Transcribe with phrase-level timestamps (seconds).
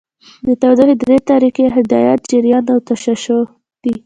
[0.45, 3.41] د تودوخې درې طریقې هدایت، جریان او تشعشع
[3.83, 3.93] دي.